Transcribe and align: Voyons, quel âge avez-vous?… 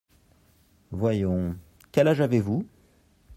Voyons, 0.89 1.55
quel 1.91 2.07
âge 2.07 2.21
avez-vous?… 2.21 2.65